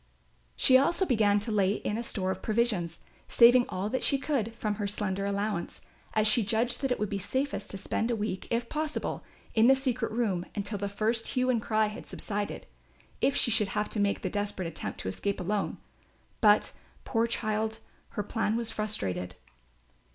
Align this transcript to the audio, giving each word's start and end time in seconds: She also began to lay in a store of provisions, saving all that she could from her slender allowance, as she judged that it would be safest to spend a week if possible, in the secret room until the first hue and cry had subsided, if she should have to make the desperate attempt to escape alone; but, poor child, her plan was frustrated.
She 0.55 0.79
also 0.79 1.05
began 1.05 1.39
to 1.41 1.51
lay 1.51 1.73
in 1.73 1.95
a 1.95 2.01
store 2.01 2.31
of 2.31 2.41
provisions, 2.41 3.01
saving 3.27 3.67
all 3.69 3.87
that 3.91 4.03
she 4.03 4.17
could 4.17 4.55
from 4.55 4.73
her 4.81 4.87
slender 4.87 5.27
allowance, 5.27 5.79
as 6.15 6.25
she 6.25 6.41
judged 6.43 6.81
that 6.81 6.89
it 6.91 6.97
would 6.99 7.07
be 7.07 7.19
safest 7.19 7.69
to 7.69 7.77
spend 7.77 8.09
a 8.09 8.15
week 8.15 8.47
if 8.49 8.67
possible, 8.67 9.23
in 9.53 9.67
the 9.67 9.75
secret 9.75 10.11
room 10.11 10.43
until 10.55 10.79
the 10.79 10.89
first 10.89 11.27
hue 11.27 11.51
and 11.51 11.61
cry 11.61 11.85
had 11.85 12.07
subsided, 12.07 12.65
if 13.21 13.35
she 13.35 13.51
should 13.51 13.67
have 13.77 13.89
to 13.89 13.99
make 13.99 14.21
the 14.23 14.29
desperate 14.31 14.67
attempt 14.67 14.99
to 15.01 15.07
escape 15.07 15.39
alone; 15.39 15.77
but, 16.41 16.71
poor 17.05 17.27
child, 17.27 17.77
her 18.09 18.23
plan 18.23 18.57
was 18.57 18.71
frustrated. 18.71 19.35